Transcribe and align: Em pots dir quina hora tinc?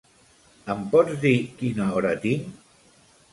Em 0.73 0.79
pots 0.95 1.19
dir 1.25 1.33
quina 1.59 1.91
hora 1.99 2.15
tinc? 2.25 2.49